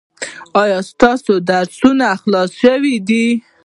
[0.61, 3.25] ایا ستاسو درسونه خلاص شوي دي؟